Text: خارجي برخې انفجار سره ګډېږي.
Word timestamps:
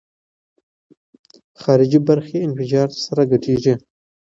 خارجي 1.61 1.99
برخې 2.07 2.37
انفجار 2.47 2.89
سره 3.05 3.21
ګډېږي. 3.31 3.73